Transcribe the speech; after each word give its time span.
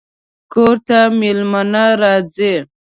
کور 0.53 0.75
ته 0.87 0.99
مېلمانه 1.19 1.85
راځي 2.01 2.53